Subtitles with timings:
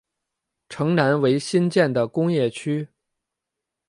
[0.67, 2.87] 城南为新建的工业区。